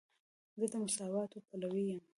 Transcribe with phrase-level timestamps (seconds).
[0.59, 2.01] زه د مساواتو پلوی یم.